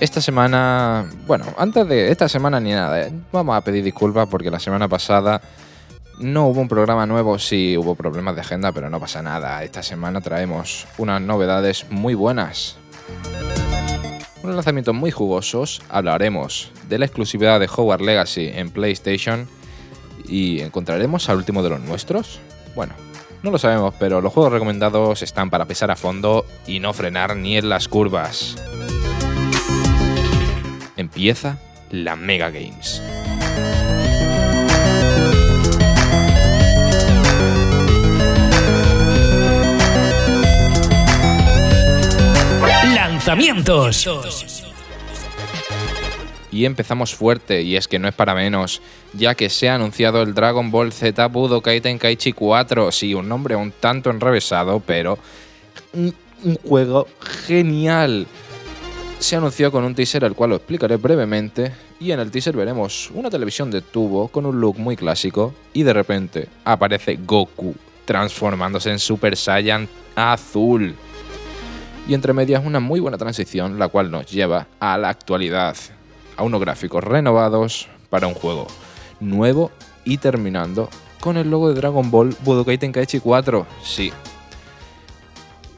Esta 0.00 0.22
semana, 0.22 1.10
bueno, 1.26 1.44
antes 1.58 1.86
de 1.86 2.10
esta 2.10 2.26
semana 2.26 2.58
ni 2.58 2.70
nada, 2.70 3.02
¿eh? 3.02 3.12
vamos 3.30 3.54
a 3.54 3.60
pedir 3.60 3.84
disculpas 3.84 4.26
porque 4.30 4.50
la 4.50 4.58
semana 4.58 4.88
pasada 4.88 5.42
no 6.18 6.46
hubo 6.46 6.62
un 6.62 6.68
programa 6.68 7.04
nuevo, 7.04 7.38
sí 7.38 7.76
hubo 7.76 7.94
problemas 7.94 8.34
de 8.34 8.40
agenda, 8.40 8.72
pero 8.72 8.88
no 8.88 8.98
pasa 8.98 9.20
nada. 9.20 9.62
Esta 9.62 9.82
semana 9.82 10.22
traemos 10.22 10.86
unas 10.96 11.20
novedades 11.20 11.84
muy 11.90 12.14
buenas. 12.14 12.78
Unos 14.42 14.54
lanzamientos 14.56 14.94
muy 14.94 15.10
jugosos, 15.10 15.82
hablaremos 15.90 16.72
de 16.88 16.98
la 16.98 17.04
exclusividad 17.04 17.60
de 17.60 17.66
Hogwarts 17.66 18.04
Legacy 18.04 18.50
en 18.54 18.70
PlayStation 18.70 19.46
y 20.26 20.60
encontraremos 20.60 21.28
al 21.28 21.36
último 21.36 21.62
de 21.62 21.68
los 21.68 21.80
nuestros. 21.80 22.40
Bueno, 22.74 22.94
no 23.42 23.50
lo 23.50 23.58
sabemos, 23.58 23.94
pero 23.98 24.22
los 24.22 24.32
juegos 24.32 24.50
recomendados 24.50 25.20
están 25.20 25.50
para 25.50 25.66
pesar 25.66 25.90
a 25.90 25.96
fondo 25.96 26.46
y 26.66 26.80
no 26.80 26.94
frenar 26.94 27.36
ni 27.36 27.58
en 27.58 27.68
las 27.68 27.86
curvas. 27.86 28.56
Empieza 31.00 31.56
la 31.90 32.14
Mega 32.14 32.50
Games. 32.50 33.00
Lanzamientos. 42.94 44.66
Y 46.52 46.66
empezamos 46.66 47.14
fuerte, 47.14 47.62
y 47.62 47.76
es 47.76 47.88
que 47.88 47.98
no 47.98 48.06
es 48.06 48.14
para 48.14 48.34
menos, 48.34 48.82
ya 49.14 49.34
que 49.34 49.48
se 49.48 49.70
ha 49.70 49.76
anunciado 49.76 50.20
el 50.20 50.34
Dragon 50.34 50.70
Ball 50.70 50.92
Z 50.92 51.26
Budokai 51.28 51.80
Tenkaichi 51.80 52.34
4. 52.34 52.92
Sí, 52.92 53.14
un 53.14 53.26
nombre 53.26 53.56
un 53.56 53.72
tanto 53.72 54.10
enrevesado, 54.10 54.80
pero 54.80 55.18
un, 55.94 56.14
un 56.44 56.56
juego 56.56 57.08
genial. 57.46 58.26
Se 59.20 59.36
anunció 59.36 59.70
con 59.70 59.84
un 59.84 59.94
teaser 59.94 60.24
al 60.24 60.34
cual 60.34 60.50
lo 60.50 60.56
explicaré 60.56 60.96
brevemente, 60.96 61.72
y 62.00 62.10
en 62.10 62.20
el 62.20 62.30
teaser 62.30 62.56
veremos 62.56 63.10
una 63.12 63.28
televisión 63.28 63.70
de 63.70 63.82
tubo 63.82 64.28
con 64.28 64.46
un 64.46 64.58
look 64.58 64.78
muy 64.78 64.96
clásico, 64.96 65.54
y 65.74 65.82
de 65.82 65.92
repente 65.92 66.48
aparece 66.64 67.18
Goku 67.22 67.74
transformándose 68.06 68.90
en 68.90 68.98
Super 68.98 69.36
Saiyan 69.36 69.86
azul. 70.16 70.94
Y 72.08 72.14
entre 72.14 72.32
medias 72.32 72.64
una 72.64 72.80
muy 72.80 72.98
buena 72.98 73.18
transición, 73.18 73.78
la 73.78 73.88
cual 73.88 74.10
nos 74.10 74.24
lleva 74.24 74.66
a 74.80 74.96
la 74.96 75.10
actualidad, 75.10 75.76
a 76.38 76.42
unos 76.42 76.60
gráficos 76.62 77.04
renovados 77.04 77.88
para 78.08 78.26
un 78.26 78.34
juego 78.34 78.68
nuevo 79.20 79.70
y 80.02 80.16
terminando 80.16 80.88
con 81.20 81.36
el 81.36 81.50
logo 81.50 81.68
de 81.68 81.74
Dragon 81.74 82.10
Ball 82.10 82.34
Budokai 82.42 82.78
Tenkaichi 82.78 83.20
4. 83.20 83.66
Sí. 83.84 84.12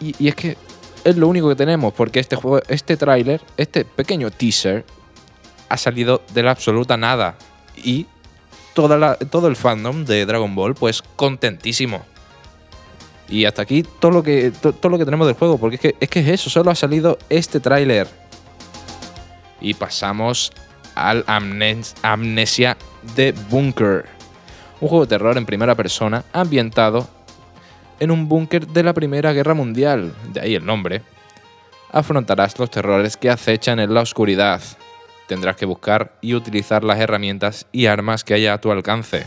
Y, 0.00 0.14
y 0.20 0.28
es 0.28 0.36
que 0.36 0.56
es 1.04 1.16
lo 1.16 1.28
único 1.28 1.48
que 1.48 1.56
tenemos, 1.56 1.92
porque 1.92 2.20
este 2.20 2.36
juego, 2.36 2.60
este 2.68 2.96
tráiler, 2.96 3.40
este 3.56 3.84
pequeño 3.84 4.30
teaser, 4.30 4.84
ha 5.68 5.76
salido 5.76 6.22
de 6.34 6.42
la 6.42 6.50
absoluta 6.52 6.96
nada. 6.96 7.36
Y 7.76 8.06
toda 8.74 8.96
la- 8.98 9.16
todo 9.16 9.48
el 9.48 9.56
fandom 9.56 10.04
de 10.04 10.26
Dragon 10.26 10.54
Ball, 10.54 10.74
pues 10.74 11.02
contentísimo. 11.16 12.02
Y 13.28 13.46
hasta 13.46 13.62
aquí 13.62 13.82
todo 13.82 14.10
lo 14.10 14.22
que, 14.22 14.50
to- 14.50 14.72
todo 14.74 14.90
lo 14.90 14.98
que 14.98 15.04
tenemos 15.04 15.26
del 15.26 15.36
juego, 15.36 15.58
porque 15.58 15.76
es 15.76 15.80
que, 15.80 15.94
es 16.00 16.08
que 16.08 16.20
es 16.20 16.28
eso, 16.28 16.50
solo 16.50 16.70
ha 16.70 16.74
salido 16.74 17.18
este 17.30 17.60
tráiler. 17.60 18.06
Y 19.60 19.74
pasamos 19.74 20.52
al 20.94 21.24
Amnes- 21.26 21.94
Amnesia 22.02 22.76
de 23.16 23.32
Bunker. 23.48 24.04
Un 24.80 24.88
juego 24.88 25.04
de 25.06 25.08
terror 25.08 25.38
en 25.38 25.46
primera 25.46 25.74
persona 25.74 26.24
ambientado 26.32 27.08
en 28.02 28.10
un 28.10 28.28
búnker 28.28 28.66
de 28.66 28.82
la 28.82 28.94
Primera 28.94 29.32
Guerra 29.32 29.54
Mundial, 29.54 30.12
de 30.32 30.40
ahí 30.40 30.56
el 30.56 30.66
nombre. 30.66 31.02
Afrontarás 31.92 32.58
los 32.58 32.68
terrores 32.68 33.16
que 33.16 33.30
acechan 33.30 33.78
en 33.78 33.94
la 33.94 34.00
oscuridad. 34.00 34.60
Tendrás 35.28 35.54
que 35.54 35.66
buscar 35.66 36.18
y 36.20 36.34
utilizar 36.34 36.82
las 36.82 36.98
herramientas 36.98 37.68
y 37.70 37.86
armas 37.86 38.24
que 38.24 38.34
haya 38.34 38.54
a 38.54 38.60
tu 38.60 38.72
alcance. 38.72 39.24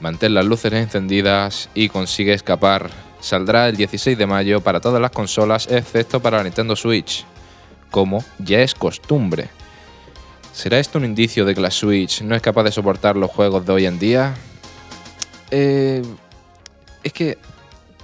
Mantén 0.00 0.32
las 0.32 0.46
luces 0.46 0.72
encendidas 0.72 1.68
y 1.74 1.90
consigue 1.90 2.32
escapar. 2.32 2.88
Saldrá 3.20 3.68
el 3.68 3.76
16 3.76 4.16
de 4.16 4.26
mayo 4.26 4.62
para 4.62 4.80
todas 4.80 5.02
las 5.02 5.10
consolas 5.10 5.68
excepto 5.70 6.20
para 6.20 6.38
la 6.38 6.44
Nintendo 6.44 6.74
Switch, 6.74 7.26
como 7.90 8.24
ya 8.38 8.62
es 8.62 8.74
costumbre. 8.74 9.50
¿Será 10.54 10.78
esto 10.78 10.96
un 10.96 11.04
indicio 11.04 11.44
de 11.44 11.54
que 11.54 11.60
la 11.60 11.70
Switch 11.70 12.22
no 12.22 12.34
es 12.34 12.40
capaz 12.40 12.62
de 12.62 12.72
soportar 12.72 13.14
los 13.14 13.30
juegos 13.30 13.66
de 13.66 13.72
hoy 13.74 13.84
en 13.84 13.98
día? 13.98 14.34
Eh, 15.50 16.02
es 17.06 17.12
que 17.12 17.38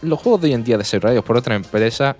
los 0.00 0.20
juegos 0.20 0.40
de 0.40 0.48
hoy 0.48 0.54
en 0.54 0.64
día 0.64 0.78
desarrollados 0.78 1.24
por 1.24 1.36
otra 1.36 1.56
empresa, 1.56 2.16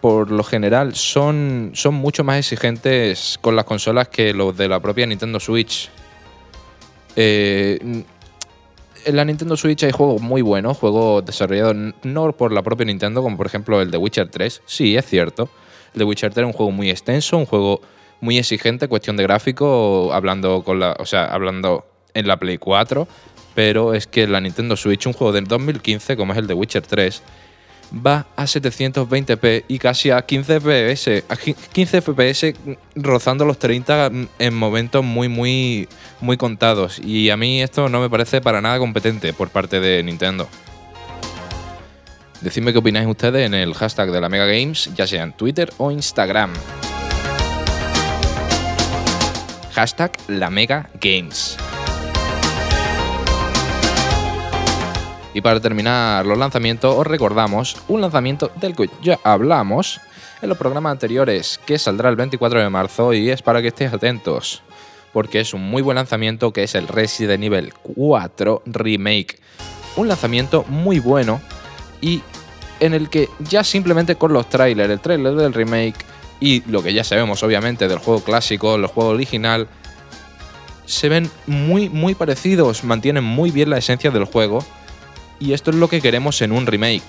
por 0.00 0.30
lo 0.30 0.42
general, 0.42 0.94
son, 0.94 1.72
son 1.74 1.94
mucho 1.94 2.24
más 2.24 2.38
exigentes 2.38 3.38
con 3.40 3.54
las 3.54 3.66
consolas 3.66 4.08
que 4.08 4.32
los 4.32 4.56
de 4.56 4.68
la 4.68 4.80
propia 4.80 5.06
Nintendo 5.06 5.38
Switch. 5.38 5.90
Eh, 7.16 7.78
en 9.04 9.16
la 9.16 9.24
Nintendo 9.24 9.56
Switch 9.56 9.84
hay 9.84 9.92
juegos 9.92 10.22
muy 10.22 10.40
buenos, 10.40 10.78
juegos 10.78 11.24
desarrollados 11.24 11.76
no 12.02 12.32
por 12.32 12.50
la 12.52 12.62
propia 12.62 12.86
Nintendo, 12.86 13.22
como 13.22 13.36
por 13.36 13.46
ejemplo 13.46 13.82
el 13.82 13.90
de 13.90 13.98
Witcher 13.98 14.30
3. 14.30 14.62
Sí, 14.64 14.96
es 14.96 15.04
cierto. 15.06 15.50
El 15.92 15.98
de 15.98 16.04
Witcher 16.04 16.32
3 16.32 16.44
es 16.44 16.46
un 16.46 16.56
juego 16.56 16.72
muy 16.72 16.88
extenso, 16.88 17.36
un 17.36 17.46
juego 17.46 17.82
muy 18.20 18.38
exigente, 18.38 18.88
cuestión 18.88 19.18
de 19.18 19.24
gráfico, 19.24 20.10
hablando 20.14 20.62
con 20.62 20.80
la, 20.80 20.96
o 20.98 21.04
sea, 21.04 21.26
hablando 21.26 21.84
en 22.14 22.26
la 22.26 22.38
Play 22.38 22.58
4, 22.58 23.06
pero 23.54 23.94
es 23.94 24.06
que 24.06 24.26
la 24.26 24.40
Nintendo 24.40 24.76
Switch, 24.76 25.06
un 25.06 25.12
juego 25.12 25.32
del 25.32 25.44
2015 25.46 26.16
como 26.16 26.32
es 26.32 26.38
el 26.38 26.46
de 26.46 26.54
Witcher 26.54 26.82
3, 26.82 27.22
va 28.06 28.26
a 28.36 28.44
720p 28.44 29.64
y 29.68 29.78
casi 29.78 30.10
a 30.10 30.22
15 30.22 30.60
FPS, 30.60 31.24
a 31.28 31.34
qui- 31.36 31.54
15 31.72 32.00
FPS 32.00 32.54
rozando 32.96 33.44
los 33.44 33.58
30 33.58 34.10
en 34.38 34.54
momentos 34.54 35.04
muy 35.04 35.28
muy 35.28 35.88
muy 36.20 36.36
contados 36.38 36.98
y 36.98 37.28
a 37.28 37.36
mí 37.36 37.60
esto 37.62 37.88
no 37.90 38.00
me 38.00 38.08
parece 38.08 38.40
para 38.40 38.60
nada 38.62 38.78
competente 38.78 39.32
por 39.34 39.50
parte 39.50 39.78
de 39.80 40.02
Nintendo. 40.02 40.48
Decidme 42.40 42.72
qué 42.72 42.78
opináis 42.78 43.06
ustedes 43.06 43.46
en 43.46 43.54
el 43.54 43.72
hashtag 43.74 44.10
de 44.10 44.20
la 44.20 44.28
Mega 44.28 44.46
Games, 44.46 44.90
ya 44.96 45.06
sea 45.06 45.22
en 45.22 45.32
Twitter 45.32 45.70
o 45.76 45.90
Instagram. 45.92 46.50
Hashtag 49.74 50.12
la 50.28 50.50
Mega 50.50 50.88
Games. 51.00 51.56
Y 55.34 55.40
para 55.40 55.60
terminar 55.60 56.26
los 56.26 56.36
lanzamientos, 56.36 56.94
os 56.96 57.06
recordamos 57.06 57.76
un 57.88 58.00
lanzamiento 58.00 58.50
del 58.56 58.76
que 58.76 58.90
ya 59.02 59.18
hablamos 59.24 60.00
en 60.42 60.48
los 60.48 60.58
programas 60.58 60.92
anteriores, 60.92 61.58
que 61.64 61.78
saldrá 61.78 62.10
el 62.10 62.16
24 62.16 62.60
de 62.60 62.68
marzo 62.68 63.12
y 63.12 63.30
es 63.30 63.42
para 63.42 63.62
que 63.62 63.68
estéis 63.68 63.92
atentos, 63.92 64.62
porque 65.12 65.40
es 65.40 65.54
un 65.54 65.62
muy 65.62 65.80
buen 65.80 65.94
lanzamiento 65.94 66.52
que 66.52 66.64
es 66.64 66.74
el 66.74 66.88
Resident 66.88 67.44
Evil 67.44 67.72
4 67.82 68.62
Remake. 68.66 69.38
Un 69.96 70.08
lanzamiento 70.08 70.64
muy 70.68 70.98
bueno 70.98 71.40
y 72.00 72.22
en 72.80 72.94
el 72.94 73.08
que 73.08 73.28
ya 73.38 73.62
simplemente 73.62 74.16
con 74.16 74.32
los 74.32 74.48
trailers, 74.48 74.90
el 74.90 75.00
trailer 75.00 75.34
del 75.34 75.54
remake 75.54 76.04
y 76.40 76.62
lo 76.68 76.82
que 76.82 76.92
ya 76.92 77.04
sabemos 77.04 77.42
obviamente 77.44 77.86
del 77.86 77.98
juego 77.98 78.20
clásico, 78.20 78.74
el 78.74 78.86
juego 78.86 79.10
original, 79.10 79.68
se 80.84 81.08
ven 81.08 81.30
muy 81.46 81.88
muy 81.88 82.16
parecidos, 82.16 82.82
mantienen 82.82 83.22
muy 83.22 83.52
bien 83.52 83.70
la 83.70 83.78
esencia 83.78 84.10
del 84.10 84.24
juego 84.24 84.64
y 85.42 85.52
esto 85.52 85.70
es 85.70 85.76
lo 85.76 85.88
que 85.88 86.00
queremos 86.00 86.40
en 86.40 86.52
un 86.52 86.66
remake. 86.66 87.02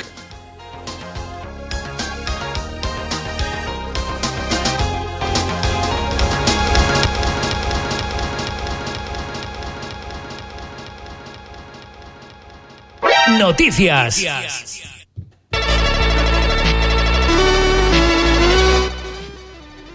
Noticias. 13.37 14.25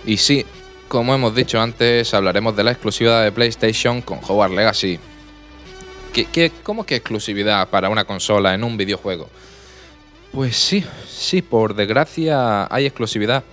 Y 0.07 0.17
sí, 0.17 0.47
como 0.87 1.15
hemos 1.15 1.35
dicho 1.35 1.61
antes, 1.61 2.15
hablaremos 2.15 2.57
de 2.57 2.65
la 2.65 2.71
exclusiva 2.71 3.23
de 3.23 3.33
PlayStation 3.33 4.01
con 4.01 4.21
Howard 4.27 4.53
Legacy. 4.53 5.01
¿Qué, 6.19 6.27
qué, 6.33 6.53
cómo 6.65 6.85
que 6.85 6.97
exclusividad 6.97 7.69
para 7.69 7.89
una 7.89 8.05
consola 8.05 8.53
en 8.53 8.65
un 8.65 8.77
videojuego? 8.77 9.29
Pues 10.33 10.57
sí, 10.57 10.85
sí, 11.09 11.43
por 11.43 11.77
desgracia 11.77 12.67
hay 12.75 12.87
exclusividad. 12.87 13.45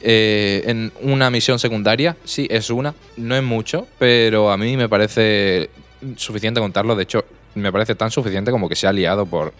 Eh, 0.00 0.64
en 0.66 0.92
una 1.00 1.30
misión 1.30 1.60
secundaria, 1.60 2.16
sí, 2.24 2.48
es 2.50 2.70
una, 2.70 2.92
no 3.16 3.36
es 3.36 3.42
mucho, 3.44 3.86
pero 4.00 4.50
a 4.50 4.56
mí 4.56 4.76
me 4.76 4.88
parece 4.88 5.70
suficiente 6.16 6.60
contarlo. 6.60 6.96
De 6.96 7.04
hecho, 7.04 7.24
me 7.54 7.70
parece 7.70 7.94
tan 7.94 8.10
suficiente 8.10 8.50
como 8.50 8.68
que 8.68 8.74
se 8.74 8.88
ha 8.88 8.92
liado 8.92 9.24
por, 9.24 9.52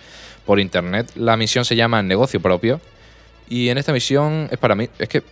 por 0.44 0.58
internet. 0.58 1.12
La 1.14 1.36
misión 1.36 1.64
se 1.64 1.76
llama 1.76 2.02
Negocio 2.02 2.40
Propio. 2.40 2.80
Y 3.48 3.68
en 3.68 3.78
esta 3.78 3.92
misión 3.92 4.48
es 4.50 4.58
para 4.58 4.74
mí, 4.74 4.88
es 4.98 5.08
que 5.08 5.22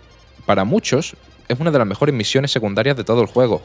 para 0.46 0.62
muchos 0.62 1.16
es 1.48 1.58
una 1.58 1.72
de 1.72 1.78
las 1.78 1.88
mejores 1.88 2.14
misiones 2.14 2.52
secundarias 2.52 2.96
de 2.96 3.02
todo 3.02 3.20
el 3.20 3.26
juego. 3.26 3.62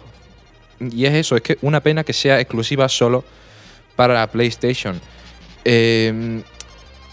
Y 0.79 1.05
es 1.05 1.13
eso, 1.13 1.35
es 1.35 1.41
que 1.41 1.57
una 1.61 1.79
pena 1.81 2.03
que 2.03 2.13
sea 2.13 2.39
exclusiva 2.39 2.89
solo 2.89 3.23
para 3.95 4.25
PlayStation. 4.27 4.99
Eh, 5.63 6.41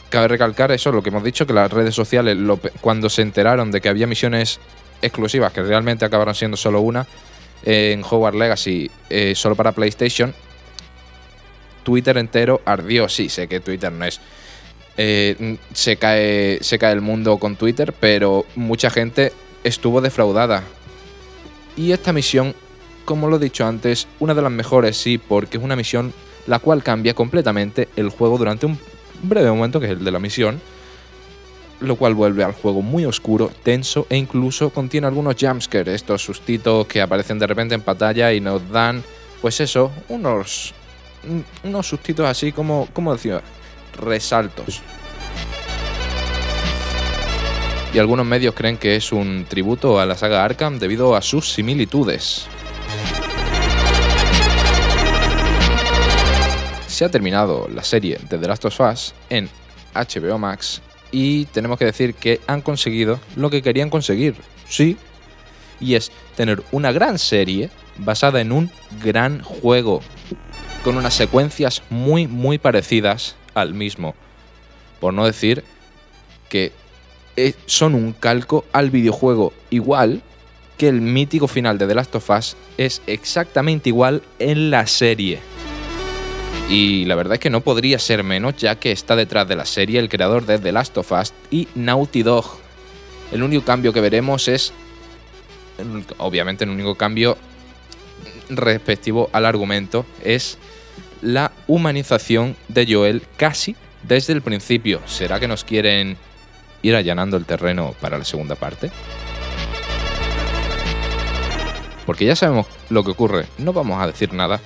cabe 0.09 0.29
recalcar 0.29 0.71
eso, 0.73 0.93
lo 0.93 1.03
que 1.03 1.09
hemos 1.09 1.25
dicho, 1.25 1.47
que 1.47 1.53
las 1.53 1.73
redes 1.73 1.95
sociales, 1.95 2.37
cuando 2.81 3.09
se 3.09 3.23
enteraron 3.23 3.71
de 3.71 3.81
que 3.81 3.89
había 3.89 4.07
misiones 4.07 4.61
exclusivas, 5.01 5.53
que 5.53 5.63
realmente 5.63 6.05
acabaron 6.05 6.35
siendo 6.35 6.57
solo 6.57 6.81
una, 6.81 7.07
en 7.65 8.03
Hogwarts 8.03 8.39
Legacy, 8.39 8.91
eh, 9.09 9.35
solo 9.35 9.55
para 9.55 9.73
PlayStation, 9.73 10.35
Twitter 11.83 12.19
entero 12.19 12.61
ardió. 12.65 13.09
Sí, 13.09 13.29
sé 13.29 13.49
que 13.49 13.61
Twitter 13.61 13.93
no 13.93 14.05
es. 14.05 14.21
Eh, 14.97 15.57
se, 15.73 15.97
cae, 15.97 16.59
se 16.61 16.79
cae 16.79 16.93
el 16.93 17.01
mundo 17.01 17.39
con 17.39 17.57
Twitter, 17.57 17.95
pero 17.99 18.45
mucha 18.55 18.91
gente 18.91 19.33
estuvo 19.65 20.01
defraudada. 20.01 20.63
Y 21.77 21.93
esta 21.93 22.13
misión, 22.13 22.55
como 23.05 23.29
lo 23.29 23.37
he 23.37 23.41
dicho 23.41 23.67
antes, 23.67 24.07
una 24.21 24.35
de 24.35 24.43
las 24.43 24.53
mejores, 24.53 24.97
sí, 24.97 25.19
porque 25.19 25.59
es 25.59 25.63
una 25.63 25.77
misión 25.77 26.13
la 26.47 26.59
cual 26.59 26.83
cambia 26.83 27.15
completamente 27.15 27.89
el 27.97 28.11
juego 28.11 28.39
durante 28.39 28.67
un 28.67 28.79
breve 29.23 29.51
momento, 29.51 29.81
que 29.81 29.87
es 29.87 29.93
el 29.93 30.05
de 30.05 30.11
la 30.11 30.19
misión, 30.19 30.61
lo 31.81 31.97
cual 31.97 32.15
vuelve 32.15 32.45
al 32.45 32.53
juego 32.53 32.83
muy 32.83 33.05
oscuro, 33.05 33.51
tenso 33.63 34.07
e 34.09 34.17
incluso 34.17 34.71
contiene 34.71 35.07
algunos 35.07 35.37
jumpscares, 35.39 35.95
estos 35.95 36.23
sustitos 36.23 36.87
que 36.87 37.01
aparecen 37.01 37.39
de 37.39 37.47
repente 37.47 37.75
en 37.75 37.81
pantalla 37.81 38.33
y 38.33 38.41
nos 38.41 38.69
dan, 38.71 39.03
pues 39.41 39.61
eso, 39.61 39.91
unos, 40.09 40.75
unos 41.65 41.87
sustitos 41.87 42.27
así 42.27 42.53
como, 42.53 42.89
como 42.93 43.13
decía, 43.13 43.43
resaltos. 44.01 44.81
Y 47.95 47.99
algunos 47.99 48.25
medios 48.25 48.55
creen 48.55 48.79
que 48.79 48.97
es 48.97 49.13
un 49.13 49.45
tributo 49.47 50.01
a 50.01 50.07
la 50.07 50.17
saga 50.17 50.45
Arkham 50.45 50.79
debido 50.79 51.15
a 51.15 51.21
sus 51.21 51.53
similitudes. 51.53 52.47
Se 56.93 57.07
ha 57.07 57.11
terminado 57.11 57.71
la 57.75 57.83
serie 57.85 58.19
de 58.29 58.37
The 58.37 58.47
Last 58.47 58.67
of 58.67 58.79
Us 58.81 59.15
en 59.31 59.49
HBO 59.95 60.37
Max 60.37 60.83
y 61.11 61.47
tenemos 61.47 61.79
que 61.79 61.87
decir 61.87 62.13
que 62.13 62.39
han 62.47 62.61
conseguido 62.61 63.19
lo 63.35 63.49
que 63.49 63.63
querían 63.63 63.89
conseguir, 63.89 64.35
sí, 64.69 64.99
y 65.81 65.95
es 65.95 66.13
tener 66.37 66.63
una 66.71 66.93
gran 66.93 67.19
serie 67.19 67.71
basada 67.97 68.43
en 68.43 68.53
un 68.53 68.71
gran 69.03 69.43
juego, 69.43 70.03
con 70.85 70.99
unas 70.99 71.15
secuencias 71.15 71.83
muy 71.89 72.27
muy 72.29 72.59
parecidas 72.59 73.37
al 73.55 73.73
mismo. 73.73 74.15
Por 75.01 75.15
no 75.15 75.25
decir 75.25 75.65
que 76.51 76.73
eh, 77.37 77.55
son 77.65 77.95
un 77.95 78.13
calco 78.13 78.67
al 78.71 78.91
videojuego 78.91 79.55
igual 79.71 80.21
que 80.77 80.89
el 80.89 81.01
mítico 81.01 81.49
final 81.49 81.79
de 81.79 81.87
The 81.87 81.95
Last 81.95 82.15
of 82.17 82.29
Us 82.29 82.55
es 82.77 83.01
exactamente 83.07 83.89
igual 83.89 84.21
en 84.39 84.71
la 84.71 84.87
serie. 84.87 85.52
Y 86.73 87.05
la 87.05 87.17
verdad 87.17 87.35
es 87.35 87.41
que 87.41 87.51
no 87.51 87.61
podría 87.61 87.99
ser 87.99 88.25
menos 88.25 88.57
ya 88.57 88.77
que 88.77 88.93
está 88.93 89.15
detrás 89.15 89.47
de 89.47 89.57
la 89.57 89.67
serie 89.67 90.01
el 90.01 90.09
creador 90.09 90.47
de 90.47 90.59
The 90.59 90.73
Last 90.73 90.97
of 90.97 91.13
Us 91.13 91.35
y 91.51 91.69
Naughty 91.75 92.23
Dog. 92.23 92.47
El 93.31 93.43
único 93.43 93.63
cambio 93.63 93.93
que 93.93 94.01
veremos 94.01 94.49
es, 94.49 94.73
obviamente 96.17 96.65
el 96.65 96.71
único 96.71 96.95
cambio 96.95 97.37
respectivo 98.49 99.29
al 99.35 99.45
argumento, 99.45 100.07
es 100.25 100.57
la 101.21 101.53
humanización 101.67 102.57
de 102.69 102.87
Joel 102.91 103.23
casi 103.37 103.77
desde 104.03 104.33
el 104.33 104.41
principio. 104.41 105.03
¿Será 105.05 105.39
que 105.39 105.49
nos 105.49 105.65
quieren 105.65 106.17
ir 106.81 106.97
allanando 106.97 107.37
el 107.37 107.45
terreno 107.45 107.95
para 108.01 108.17
la 108.17 108.25
segunda 108.25 108.55
parte? 108.55 108.91
Porque 112.07 112.25
ya 112.25 112.35
sabemos 112.35 112.67
lo 112.89 113.05
que 113.05 113.11
ocurre, 113.11 113.45
no 113.59 113.75
vamos 113.75 114.03
a 114.03 114.07
decir 114.07 114.33
nada, 114.33 114.59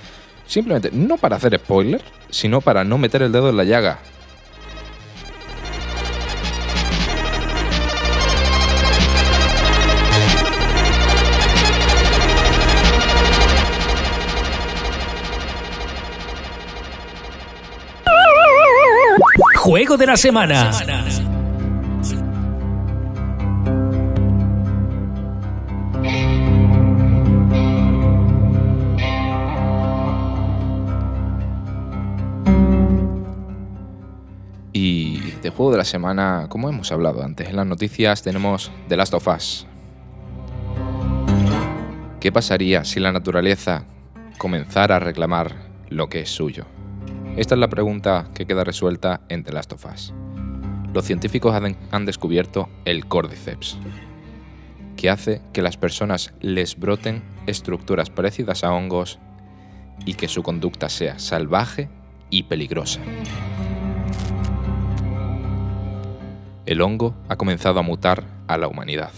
simplemente 0.46 0.90
no 0.92 1.16
para 1.16 1.36
hacer 1.36 1.58
spoiler, 1.58 2.02
sino 2.30 2.60
para 2.60 2.84
no 2.84 2.98
meter 2.98 3.22
el 3.22 3.32
dedo 3.32 3.50
en 3.50 3.56
la 3.56 3.64
llaga. 3.64 3.98
Juego 19.56 19.96
de 19.96 20.06
la 20.06 20.16
semana. 20.16 20.70
De 35.70 35.78
la 35.78 35.84
semana, 35.84 36.46
como 36.48 36.68
hemos 36.68 36.92
hablado 36.92 37.22
antes 37.22 37.48
en 37.48 37.56
las 37.56 37.66
noticias, 37.66 38.22
tenemos 38.22 38.70
The 38.88 38.96
Last 38.96 39.14
of 39.14 39.26
Us. 39.28 39.66
¿Qué 42.20 42.32
pasaría 42.32 42.84
si 42.84 43.00
la 43.00 43.12
naturaleza 43.12 43.84
comenzara 44.38 44.96
a 44.96 44.98
reclamar 45.00 45.54
lo 45.88 46.08
que 46.08 46.20
es 46.20 46.30
suyo? 46.30 46.66
Esta 47.36 47.54
es 47.54 47.60
la 47.60 47.68
pregunta 47.68 48.28
que 48.34 48.46
queda 48.46 48.64
resuelta 48.64 49.20
en 49.28 49.44
The 49.44 49.52
Last 49.52 49.72
of 49.72 49.86
Us. 49.92 50.12
Los 50.92 51.04
científicos 51.04 51.54
han 51.90 52.06
descubierto 52.06 52.68
el 52.84 53.06
Cordyceps, 53.06 53.78
que 54.96 55.10
hace 55.10 55.42
que 55.52 55.62
las 55.62 55.76
personas 55.76 56.34
les 56.40 56.78
broten 56.78 57.22
estructuras 57.46 58.10
parecidas 58.10 58.64
a 58.64 58.72
hongos 58.72 59.18
y 60.04 60.14
que 60.14 60.28
su 60.28 60.42
conducta 60.42 60.88
sea 60.88 61.18
salvaje 61.18 61.88
y 62.30 62.44
peligrosa. 62.44 63.00
El 66.66 66.82
hongo 66.82 67.14
ha 67.28 67.36
comenzado 67.36 67.78
a 67.78 67.82
mutar 67.82 68.24
a 68.48 68.58
la 68.58 68.66
humanidad, 68.66 69.12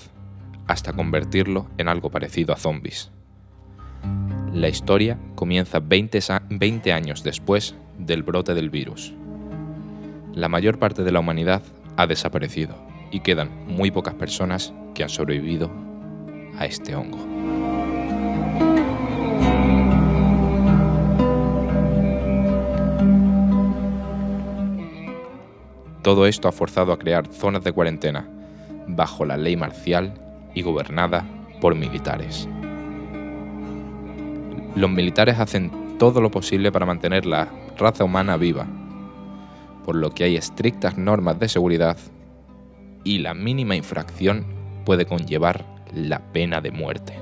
hasta 0.66 0.92
convertirlo 0.92 1.66
en 1.78 1.88
algo 1.88 2.10
parecido 2.10 2.52
a 2.52 2.58
zombies. 2.58 3.10
La 4.52 4.68
historia 4.68 5.18
comienza 5.34 5.80
20, 5.80 6.20
20 6.50 6.92
años 6.92 7.24
después 7.24 7.74
del 7.98 8.22
brote 8.22 8.52
del 8.52 8.68
virus. 8.68 9.14
La 10.34 10.50
mayor 10.50 10.78
parte 10.78 11.02
de 11.04 11.10
la 11.10 11.20
humanidad 11.20 11.62
ha 11.96 12.06
desaparecido 12.06 12.76
y 13.10 13.20
quedan 13.20 13.66
muy 13.66 13.90
pocas 13.90 14.14
personas 14.14 14.74
que 14.94 15.02
han 15.02 15.08
sobrevivido 15.08 15.70
a 16.58 16.66
este 16.66 16.94
hongo. 16.94 17.57
Todo 26.08 26.26
esto 26.26 26.48
ha 26.48 26.52
forzado 26.52 26.90
a 26.94 26.98
crear 26.98 27.26
zonas 27.26 27.62
de 27.64 27.72
cuarentena 27.72 28.26
bajo 28.86 29.26
la 29.26 29.36
ley 29.36 29.58
marcial 29.58 30.14
y 30.54 30.62
gobernada 30.62 31.26
por 31.60 31.74
militares. 31.74 32.48
Los 34.74 34.88
militares 34.88 35.38
hacen 35.38 35.98
todo 35.98 36.22
lo 36.22 36.30
posible 36.30 36.72
para 36.72 36.86
mantener 36.86 37.26
la 37.26 37.50
raza 37.76 38.04
humana 38.04 38.38
viva, 38.38 38.66
por 39.84 39.96
lo 39.96 40.10
que 40.12 40.24
hay 40.24 40.36
estrictas 40.36 40.96
normas 40.96 41.38
de 41.38 41.50
seguridad 41.50 41.98
y 43.04 43.18
la 43.18 43.34
mínima 43.34 43.76
infracción 43.76 44.46
puede 44.86 45.04
conllevar 45.04 45.66
la 45.92 46.20
pena 46.32 46.62
de 46.62 46.70
muerte. 46.70 47.20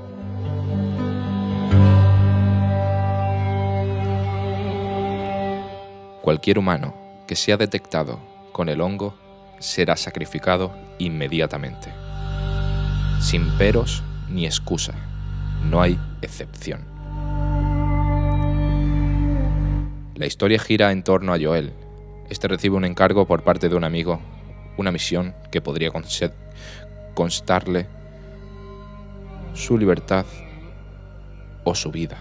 Cualquier 6.23 6.61
humano 6.61 6.95
que 7.27 7.35
sea 7.35 7.57
detectado 7.57 8.36
con 8.57 8.71
el 8.71 8.81
hongo 8.81 9.15
será 9.59 9.99
sacrificado 9.99 10.75
inmediatamente, 10.97 11.93
sin 13.21 13.51
peros 13.59 14.03
ni 14.31 14.47
excusa, 14.47 14.95
no 15.63 15.83
hay 15.83 16.01
excepción. 16.23 16.81
La 20.15 20.25
historia 20.25 20.59
gira 20.59 20.91
en 20.91 21.03
torno 21.03 21.35
a 21.35 21.39
Joel, 21.39 21.75
este 22.31 22.49
recibe 22.49 22.77
un 22.77 22.87
encargo 22.87 23.27
por 23.27 23.45
parte 23.45 23.69
de 23.69 23.77
un 23.77 23.85
amigo, 23.85 24.21
una 24.79 24.91
misión 24.91 25.35
que 25.53 25.61
podría 25.61 25.91
constarle 27.13 27.87
su 29.53 29.77
libertad 29.77 30.25
o 31.63 31.75
su 31.75 31.91
vida. 31.91 32.17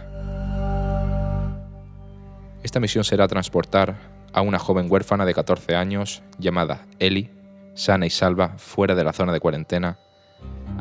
Esta 2.61 2.81
misión 2.81 3.05
será 3.05 3.25
transportar 3.25 4.14
a 4.35 4.41
una 4.41 4.59
joven 4.59 4.87
huérfana 4.89 5.25
de 5.25 5.33
14 5.33 5.77
años 5.77 6.21
llamada 6.37 6.85
Ellie, 6.99 7.31
sana 7.73 8.05
y 8.05 8.09
salva, 8.09 8.55
fuera 8.57 8.93
de 8.93 9.05
la 9.05 9.13
zona 9.13 9.31
de 9.31 9.39
cuarentena, 9.39 9.97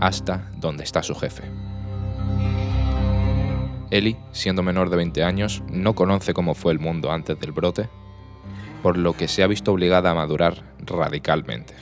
hasta 0.00 0.50
donde 0.56 0.82
está 0.82 1.04
su 1.04 1.14
jefe. 1.14 1.44
Ellie, 3.92 4.16
siendo 4.32 4.64
menor 4.64 4.90
de 4.90 4.96
20 4.96 5.22
años, 5.22 5.62
no 5.70 5.94
conoce 5.94 6.34
cómo 6.34 6.54
fue 6.54 6.72
el 6.72 6.80
mundo 6.80 7.12
antes 7.12 7.38
del 7.38 7.52
brote, 7.52 7.88
por 8.82 8.98
lo 8.98 9.12
que 9.12 9.28
se 9.28 9.44
ha 9.44 9.46
visto 9.46 9.70
obligada 9.70 10.10
a 10.10 10.14
madurar 10.14 10.64
radicalmente. 10.84 11.74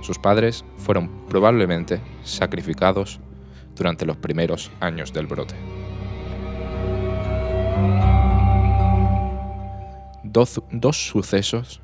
Sus 0.00 0.18
padres 0.18 0.64
fueron 0.78 1.26
probablemente 1.28 2.00
sacrificados 2.22 3.20
durante 3.74 4.06
los 4.06 4.16
primeros 4.16 4.70
años 4.80 5.12
del 5.12 5.26
brote. 5.26 5.56
Dos, 10.36 10.98
sucesos 10.98 11.80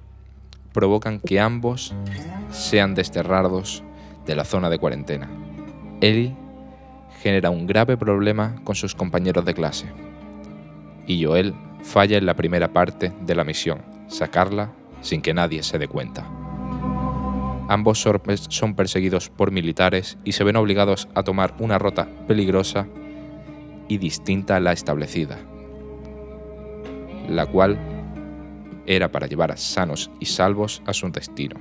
provocan 0.74 1.20
que 1.20 1.40
ambos 1.40 1.94
sean 2.50 2.94
desterrados 2.94 3.82
de 4.26 4.36
la 4.36 4.44
zona 4.44 4.68
de 4.68 4.78
cuarentena. 4.78 5.30
Ellie 6.02 6.36
genera 7.22 7.48
un 7.48 7.66
grave 7.66 7.96
problema 7.96 8.56
con 8.62 8.74
sus 8.74 8.94
compañeros 8.94 9.46
de 9.46 9.54
clase 9.54 9.86
y 11.06 11.24
Joel 11.24 11.54
falla 11.82 12.18
en 12.18 12.26
la 12.26 12.36
primera 12.36 12.74
parte 12.74 13.10
de 13.22 13.34
la 13.34 13.44
misión, 13.44 13.80
sacarla 14.08 14.70
sin 15.00 15.22
que 15.22 15.32
nadie 15.32 15.62
se 15.62 15.78
dé 15.78 15.88
cuenta. 15.88 16.26
Ambos 17.70 18.00
son 18.00 18.74
perseguidos 18.74 19.30
por 19.30 19.50
militares 19.50 20.18
y 20.24 20.32
se 20.32 20.44
ven 20.44 20.56
obligados 20.56 21.08
a 21.14 21.22
tomar 21.22 21.54
una 21.58 21.78
ruta 21.78 22.06
peligrosa 22.28 22.86
y 23.88 23.96
distinta 23.96 24.56
a 24.56 24.60
la 24.60 24.72
establecida, 24.72 25.38
la 27.30 27.46
cual 27.46 27.78
era 28.86 29.10
para 29.10 29.26
llevar 29.26 29.52
a 29.52 29.56
sanos 29.56 30.10
y 30.20 30.26
salvos 30.26 30.82
a 30.86 30.92
su 30.92 31.10
destino. 31.10 31.56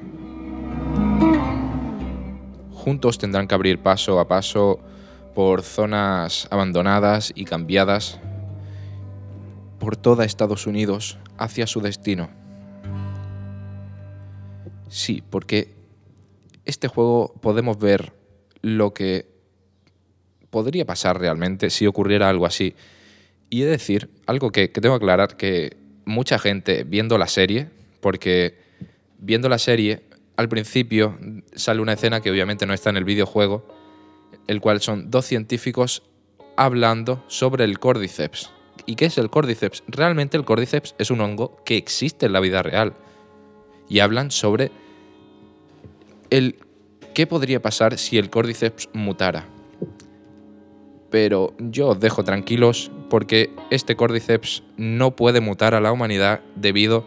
Juntos 2.73 3.17
tendrán 3.17 3.47
que 3.47 3.55
abrir 3.55 3.79
paso 3.79 4.19
a 4.19 4.27
paso 4.27 4.79
por 5.35 5.61
zonas 5.61 6.47
abandonadas 6.51 7.31
y 7.35 7.45
cambiadas 7.45 8.19
por 9.79 9.95
toda 9.95 10.25
Estados 10.25 10.67
Unidos 10.67 11.17
hacia 11.37 11.67
su 11.67 11.81
destino. 11.81 12.29
Sí, 14.89 15.23
porque 15.29 15.73
este 16.65 16.87
juego 16.87 17.33
podemos 17.41 17.79
ver 17.79 18.13
lo 18.61 18.93
que 18.93 19.31
podría 20.49 20.85
pasar 20.85 21.19
realmente 21.19 21.69
si 21.69 21.87
ocurriera 21.87 22.29
algo 22.29 22.45
así. 22.45 22.75
Y 23.49 23.61
he 23.61 23.65
de 23.65 23.71
decir, 23.71 24.09
algo 24.27 24.51
que, 24.51 24.71
que 24.71 24.81
tengo 24.81 24.95
que 24.95 25.03
aclarar, 25.03 25.35
que 25.37 25.80
mucha 26.05 26.39
gente 26.39 26.83
viendo 26.83 27.17
la 27.17 27.27
serie, 27.27 27.69
porque 27.99 28.57
viendo 29.19 29.49
la 29.49 29.59
serie, 29.59 30.03
al 30.37 30.49
principio 30.49 31.17
sale 31.53 31.81
una 31.81 31.93
escena 31.93 32.21
que 32.21 32.31
obviamente 32.31 32.65
no 32.65 32.73
está 32.73 32.89
en 32.89 32.97
el 32.97 33.03
videojuego, 33.03 33.67
el 34.47 34.61
cual 34.61 34.81
son 34.81 35.11
dos 35.11 35.25
científicos 35.25 36.03
hablando 36.57 37.23
sobre 37.27 37.63
el 37.63 37.79
Cordyceps. 37.79 38.51
¿Y 38.85 38.95
qué 38.95 39.05
es 39.05 39.17
el 39.17 39.29
Cordyceps? 39.29 39.83
Realmente 39.87 40.37
el 40.37 40.45
Cordyceps 40.45 40.95
es 40.97 41.11
un 41.11 41.21
hongo 41.21 41.61
que 41.63 41.77
existe 41.77 42.25
en 42.25 42.33
la 42.33 42.39
vida 42.39 42.63
real. 42.63 42.93
Y 43.87 43.99
hablan 43.99 44.31
sobre 44.31 44.71
el 46.29 46.57
qué 47.13 47.27
podría 47.27 47.61
pasar 47.61 47.97
si 47.97 48.17
el 48.17 48.29
Cordyceps 48.29 48.89
mutara. 48.93 49.47
Pero 51.11 51.53
yo 51.59 51.89
os 51.89 51.99
dejo 51.99 52.23
tranquilos 52.23 52.91
porque 53.09 53.51
este 53.69 53.95
Cordyceps 53.95 54.63
no 54.77 55.15
puede 55.15 55.41
mutar 55.41 55.75
a 55.75 55.81
la 55.81 55.91
humanidad 55.91 56.39
debido 56.55 57.05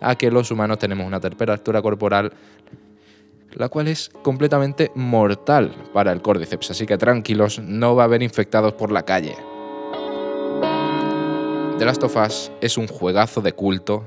a 0.00 0.14
que 0.14 0.30
los 0.30 0.50
humanos 0.50 0.78
tenemos 0.78 1.06
una 1.06 1.20
temperatura 1.20 1.82
corporal 1.82 2.32
la 3.56 3.70
cual 3.70 3.88
es 3.88 4.10
completamente 4.22 4.92
mortal 4.94 5.74
para 5.94 6.12
el 6.12 6.20
Cordyceps, 6.20 6.72
así 6.72 6.84
que 6.84 6.98
tranquilos, 6.98 7.58
no 7.58 7.96
va 7.96 8.02
a 8.02 8.04
haber 8.04 8.22
infectados 8.22 8.74
por 8.74 8.92
la 8.92 9.02
calle. 9.02 9.34
The 11.78 11.84
Last 11.84 12.02
of 12.04 12.16
Us 12.16 12.52
es 12.60 12.76
un 12.76 12.86
juegazo 12.86 13.40
de 13.40 13.52
culto, 13.52 14.04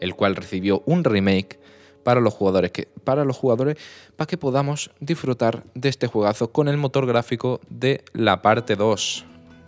el 0.00 0.14
cual 0.14 0.36
recibió 0.36 0.82
un 0.84 1.02
remake 1.02 1.58
para 2.02 2.20
los 2.20 2.34
jugadores, 2.34 2.70
que, 2.72 2.88
para 3.04 3.24
los 3.24 3.36
jugadores, 3.36 3.76
para 4.16 4.26
que 4.26 4.36
podamos 4.38 4.90
disfrutar 5.00 5.64
de 5.74 5.88
este 5.88 6.06
juegazo 6.06 6.50
con 6.52 6.68
el 6.68 6.76
motor 6.76 7.06
gráfico 7.06 7.60
de 7.68 8.04
la 8.12 8.42
parte 8.42 8.76
2. 8.76 9.24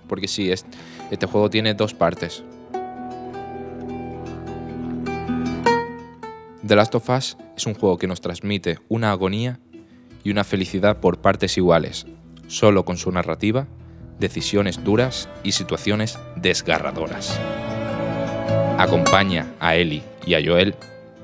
Porque 0.09 0.29
sí, 0.29 0.51
es- 0.51 0.67
este 1.11 1.27
juego 1.27 1.49
tiene 1.51 1.75
dos 1.75 1.95
partes. 1.95 2.43
The 6.67 6.77
Last 6.77 6.95
of 6.95 7.09
Us 7.11 7.37
es 7.57 7.67
un 7.67 7.75
juego 7.75 7.99
que 7.99 8.07
nos 8.07 8.21
transmite 8.21 8.79
una 8.89 9.11
agonía 9.11 9.59
y 10.25 10.31
una 10.31 10.45
felicidad 10.45 10.99
por 10.99 11.19
partes 11.19 11.57
iguales, 11.59 12.07
solo 12.47 12.85
con 12.85 12.97
su 12.97 13.11
narrativa, 13.11 13.67
decisiones 14.21 14.83
duras 14.85 15.29
y 15.43 15.53
situaciones 15.53 16.19
desgarradoras. 16.37 17.37
Acompaña 18.79 19.53
a 19.59 19.75
Ellie 19.75 20.03
y 20.25 20.35
a 20.35 20.41
Joel 20.45 20.75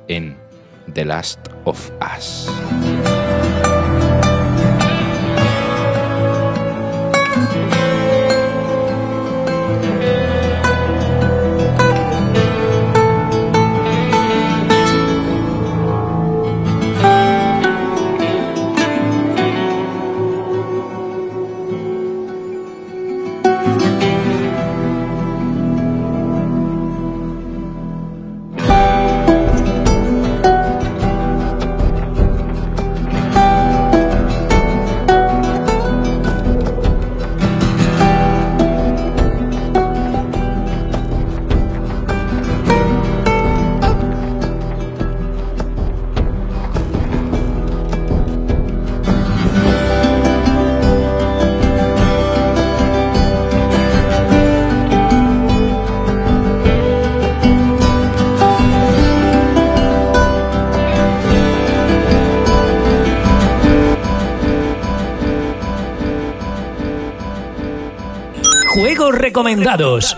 en 0.09 0.37
The 0.95 1.05
Last 1.05 1.39
of 1.67 1.91
Us. 2.01 2.49
Recomendados. 69.13 70.17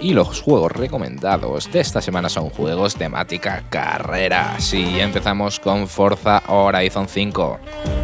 Y 0.00 0.12
los 0.12 0.42
juegos 0.42 0.72
recomendados 0.72 1.72
de 1.72 1.80
esta 1.80 2.02
semana 2.02 2.28
son 2.28 2.50
juegos 2.50 2.94
temática 2.94 3.64
carrera. 3.70 4.56
Sí, 4.58 5.00
empezamos 5.00 5.58
con 5.58 5.88
Forza 5.88 6.42
Horizon 6.46 7.08
5. 7.08 8.03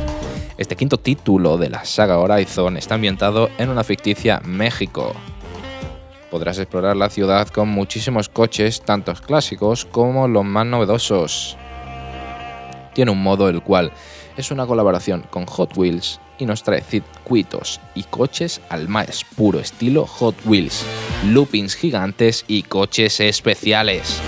Este 0.60 0.76
quinto 0.76 0.98
título 0.98 1.56
de 1.56 1.70
la 1.70 1.86
saga 1.86 2.18
Horizon 2.18 2.76
está 2.76 2.96
ambientado 2.96 3.48
en 3.56 3.70
una 3.70 3.82
ficticia 3.82 4.42
México. 4.44 5.14
Podrás 6.30 6.58
explorar 6.58 6.98
la 6.98 7.08
ciudad 7.08 7.48
con 7.48 7.70
muchísimos 7.70 8.28
coches, 8.28 8.82
tantos 8.82 9.22
clásicos 9.22 9.86
como 9.86 10.28
los 10.28 10.44
más 10.44 10.66
novedosos. 10.66 11.56
Tiene 12.92 13.10
un 13.10 13.22
modo 13.22 13.48
el 13.48 13.62
cual 13.62 13.90
es 14.36 14.50
una 14.50 14.66
colaboración 14.66 15.24
con 15.30 15.46
Hot 15.46 15.78
Wheels 15.78 16.20
y 16.36 16.44
nos 16.44 16.62
trae 16.62 16.82
circuitos 16.82 17.80
y 17.94 18.02
coches 18.02 18.60
al 18.68 18.86
más 18.86 19.24
puro 19.34 19.60
estilo 19.60 20.04
Hot 20.04 20.36
Wheels, 20.44 20.84
loopings 21.24 21.74
gigantes 21.74 22.44
y 22.46 22.64
coches 22.64 23.18
especiales. 23.20 24.20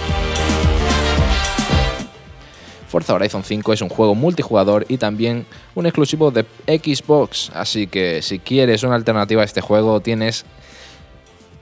Forza 2.92 3.14
Horizon 3.14 3.42
5 3.42 3.72
es 3.72 3.80
un 3.80 3.88
juego 3.88 4.14
multijugador 4.14 4.84
y 4.86 4.98
también 4.98 5.46
un 5.74 5.86
exclusivo 5.86 6.30
de 6.30 6.44
Xbox, 6.66 7.50
así 7.54 7.86
que 7.86 8.20
si 8.20 8.38
quieres 8.38 8.82
una 8.82 8.96
alternativa 8.96 9.40
a 9.40 9.46
este 9.46 9.62
juego 9.62 10.00
tienes 10.00 10.44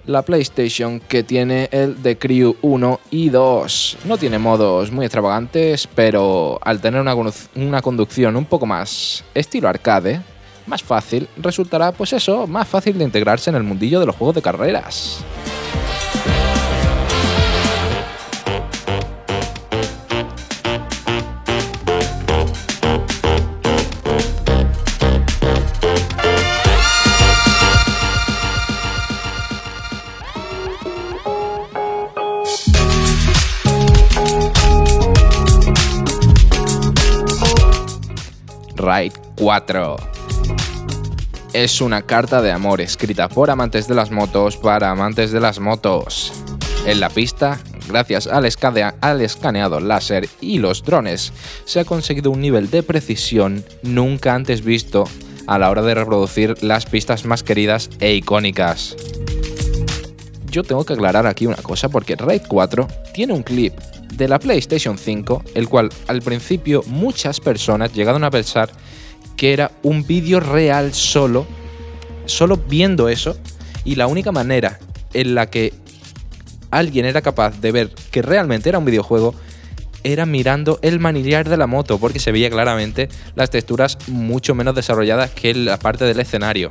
la 0.06 0.22
PlayStation 0.22 0.98
que 0.98 1.22
tiene 1.22 1.68
el 1.70 1.94
The 2.02 2.18
Crew 2.18 2.56
1 2.62 3.00
y 3.12 3.28
2. 3.28 3.98
No 4.06 4.18
tiene 4.18 4.40
modos 4.40 4.90
muy 4.90 5.06
extravagantes, 5.06 5.86
pero 5.94 6.58
al 6.62 6.80
tener 6.80 7.00
una, 7.00 7.14
una 7.54 7.80
conducción 7.80 8.34
un 8.34 8.44
poco 8.44 8.66
más 8.66 9.22
estilo 9.32 9.68
arcade, 9.68 10.20
más 10.66 10.82
fácil, 10.82 11.28
resultará 11.36 11.92
pues 11.92 12.12
eso, 12.12 12.48
más 12.48 12.66
fácil 12.66 12.98
de 12.98 13.04
integrarse 13.04 13.50
en 13.50 13.56
el 13.56 13.62
mundillo 13.62 14.00
de 14.00 14.06
los 14.06 14.16
juegos 14.16 14.34
de 14.34 14.42
carreras. 14.42 15.24
4. 39.40 39.96
Es 41.54 41.80
una 41.80 42.02
carta 42.02 42.42
de 42.42 42.52
amor 42.52 42.82
escrita 42.82 43.30
por 43.30 43.48
amantes 43.48 43.88
de 43.88 43.94
las 43.94 44.10
motos 44.10 44.58
para 44.58 44.90
amantes 44.90 45.32
de 45.32 45.40
las 45.40 45.60
motos. 45.60 46.30
En 46.84 47.00
la 47.00 47.08
pista, 47.08 47.58
gracias 47.88 48.26
al, 48.26 48.44
escaneado 48.44 49.80
láser 49.80 50.28
y 50.42 50.58
los 50.58 50.84
drones, 50.84 51.32
se 51.64 51.80
ha 51.80 51.86
conseguido 51.86 52.30
un 52.30 52.42
nivel 52.42 52.68
de 52.68 52.82
precisión 52.82 53.64
nunca 53.82 54.34
antes 54.34 54.62
visto 54.62 55.04
a 55.46 55.58
la 55.58 55.70
hora 55.70 55.80
de 55.80 55.94
reproducir 55.94 56.62
las 56.62 56.84
pistas 56.84 57.24
más 57.24 57.42
queridas 57.42 57.88
e 57.98 58.12
icónicas. 58.12 58.94
Yo 60.50 60.64
tengo 60.64 60.84
que 60.84 60.92
aclarar 60.92 61.26
aquí 61.26 61.46
una 61.46 61.56
cosa 61.56 61.88
porque 61.88 62.14
Raid 62.14 62.42
4 62.46 62.86
tiene 63.14 63.32
un 63.32 63.42
clip 63.42 63.72
de 64.12 64.28
la 64.28 64.38
PlayStation 64.38 64.98
5, 64.98 65.44
el 65.54 65.66
cual 65.66 65.88
al 66.08 66.20
principio 66.20 66.82
muchas 66.86 67.40
personas 67.40 67.94
llegaron 67.94 68.22
a 68.22 68.30
pensar 68.30 68.70
que 69.36 69.52
era 69.52 69.72
un 69.82 70.06
vídeo 70.06 70.40
real 70.40 70.92
solo, 70.94 71.46
solo 72.26 72.56
viendo 72.56 73.08
eso, 73.08 73.36
y 73.84 73.94
la 73.94 74.06
única 74.06 74.32
manera 74.32 74.78
en 75.14 75.34
la 75.34 75.50
que 75.50 75.72
alguien 76.70 77.04
era 77.04 77.22
capaz 77.22 77.60
de 77.60 77.72
ver 77.72 77.90
que 78.10 78.22
realmente 78.22 78.68
era 78.68 78.78
un 78.78 78.84
videojuego 78.84 79.34
era 80.02 80.26
mirando 80.26 80.78
el 80.82 80.98
manillar 80.98 81.48
de 81.48 81.56
la 81.56 81.66
moto, 81.66 81.98
porque 81.98 82.18
se 82.18 82.32
veía 82.32 82.50
claramente 82.50 83.08
las 83.34 83.50
texturas 83.50 83.98
mucho 84.08 84.54
menos 84.54 84.74
desarrolladas 84.74 85.30
que 85.30 85.54
la 85.54 85.78
parte 85.78 86.04
del 86.04 86.20
escenario. 86.20 86.70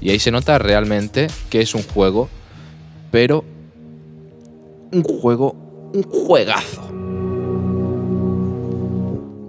Y 0.00 0.10
ahí 0.10 0.18
se 0.18 0.30
nota 0.30 0.58
realmente 0.58 1.26
que 1.50 1.60
es 1.60 1.74
un 1.74 1.82
juego, 1.82 2.28
pero 3.10 3.44
un 4.92 5.02
juego, 5.02 5.90
un 5.92 6.04
juegazo. 6.04 6.95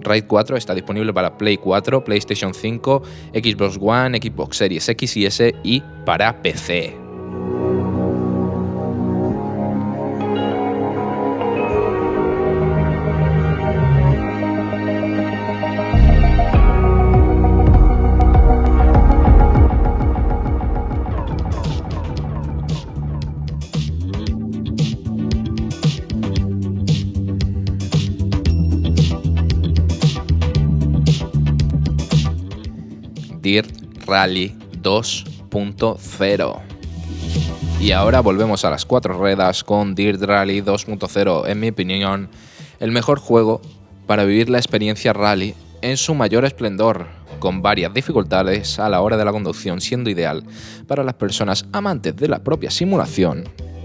Raid 0.02 0.24
4 0.26 0.56
está 0.56 0.74
disponible 0.74 1.12
para 1.12 1.36
Play 1.36 1.56
4, 1.56 2.04
PlayStation 2.04 2.54
5, 2.54 3.02
Xbox 3.34 3.78
One, 3.80 4.18
Xbox 4.18 4.56
Series 4.56 4.88
X 4.88 5.16
y 5.16 5.26
S 5.26 5.54
y 5.62 5.82
para 6.04 6.42
PC. 6.42 7.07
Rally 34.08 34.56
2.0. 34.82 36.60
Y 37.80 37.92
ahora 37.92 38.20
volvemos 38.20 38.64
a 38.64 38.70
las 38.70 38.86
cuatro 38.86 39.14
ruedas 39.14 39.62
con 39.62 39.94
Dirt 39.94 40.22
Rally 40.22 40.62
2.0, 40.62 41.46
en 41.46 41.60
mi 41.60 41.68
opinión, 41.68 42.30
el 42.80 42.90
mejor 42.90 43.18
juego 43.20 43.60
para 44.06 44.24
vivir 44.24 44.48
la 44.48 44.58
experiencia 44.58 45.12
rally 45.12 45.54
en 45.82 45.96
su 45.96 46.14
mayor 46.14 46.44
esplendor, 46.44 47.06
con 47.38 47.62
varias 47.62 47.92
dificultades 47.92 48.78
a 48.78 48.88
la 48.88 49.02
hora 49.02 49.16
de 49.16 49.24
la 49.24 49.30
conducción, 49.30 49.80
siendo 49.80 50.10
ideal 50.10 50.42
para 50.86 51.04
las 51.04 51.14
personas 51.14 51.66
amantes 51.72 52.16
de 52.16 52.28
la 52.28 52.38
propia 52.40 52.70
simulación 52.70 53.44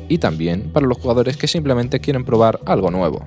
y 0.09 0.17
también 0.17 0.71
para 0.71 0.88
los 0.88 0.97
jugadores 0.97 1.38
que 1.38 1.47
simplemente 1.47 1.99
quieren 1.99 2.23
probar 2.23 2.59
algo 2.65 2.89
nuevo. 2.89 3.23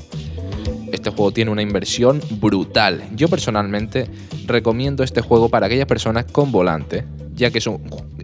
Este 0.96 1.10
juego 1.10 1.30
tiene 1.30 1.50
una 1.50 1.60
inversión 1.60 2.22
brutal. 2.40 3.04
Yo 3.14 3.28
personalmente 3.28 4.08
recomiendo 4.46 5.04
este 5.04 5.20
juego 5.20 5.50
para 5.50 5.66
aquellas 5.66 5.84
personas 5.84 6.24
con 6.24 6.50
volante, 6.50 7.04
ya 7.34 7.50
que 7.50 7.58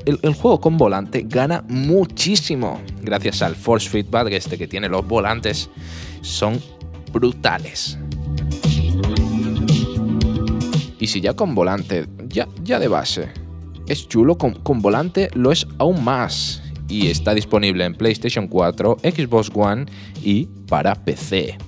el, 0.06 0.34
juego 0.34 0.58
con 0.58 0.78
volante 0.78 1.26
gana 1.28 1.64
muchísimo 1.68 2.80
gracias 3.02 3.42
al 3.42 3.56
force 3.56 3.90
feedback 3.90 4.32
este 4.32 4.56
que 4.56 4.66
tiene 4.66 4.88
los 4.88 5.06
volantes. 5.06 5.68
Son 6.22 6.58
brutales. 7.12 7.98
Y 10.98 11.06
si 11.08 11.20
ya 11.20 11.34
con 11.34 11.54
volante, 11.54 12.06
ya, 12.26 12.48
ya 12.64 12.78
de 12.78 12.88
base, 12.88 13.28
es 13.86 14.08
chulo, 14.08 14.38
con, 14.38 14.54
con 14.54 14.80
volante 14.80 15.28
lo 15.34 15.52
es 15.52 15.66
aún 15.76 16.02
más. 16.02 16.62
Y 16.88 17.08
está 17.08 17.34
disponible 17.34 17.84
en 17.84 17.94
PlayStation 17.94 18.48
4, 18.48 18.96
Xbox 19.02 19.50
One 19.54 19.84
y 20.22 20.46
para 20.66 20.94
PC. 20.94 21.58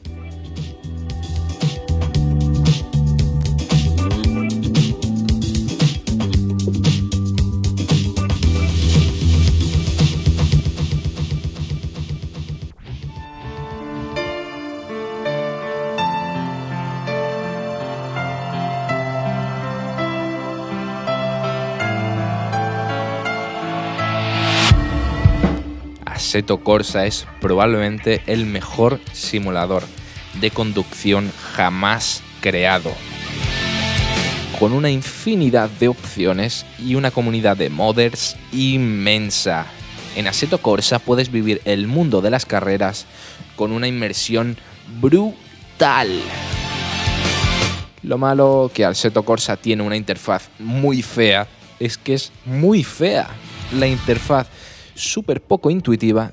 Assetto 26.34 26.64
Corsa 26.64 27.06
es 27.06 27.28
probablemente 27.40 28.20
el 28.26 28.44
mejor 28.44 28.98
simulador 29.12 29.84
de 30.40 30.50
conducción 30.50 31.30
jamás 31.52 32.24
creado. 32.40 32.92
Con 34.58 34.72
una 34.72 34.90
infinidad 34.90 35.70
de 35.70 35.86
opciones 35.86 36.66
y 36.80 36.96
una 36.96 37.12
comunidad 37.12 37.56
de 37.56 37.70
modders 37.70 38.36
inmensa. 38.50 39.66
En 40.16 40.26
Assetto 40.26 40.58
Corsa 40.58 40.98
puedes 40.98 41.30
vivir 41.30 41.62
el 41.66 41.86
mundo 41.86 42.20
de 42.20 42.30
las 42.30 42.46
carreras 42.46 43.06
con 43.54 43.70
una 43.70 43.86
inmersión 43.86 44.56
brutal. 45.00 46.20
Lo 48.02 48.18
malo 48.18 48.72
que 48.74 48.84
Assetto 48.84 49.22
Corsa 49.22 49.56
tiene 49.56 49.84
una 49.84 49.96
interfaz 49.96 50.48
muy 50.58 51.00
fea 51.00 51.46
es 51.78 51.96
que 51.96 52.14
es 52.14 52.32
muy 52.44 52.82
fea. 52.82 53.28
La 53.72 53.86
interfaz 53.86 54.48
súper 54.94 55.42
poco 55.42 55.70
intuitiva 55.70 56.32